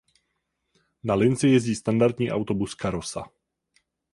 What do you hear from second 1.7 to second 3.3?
standardní autobus Karosa.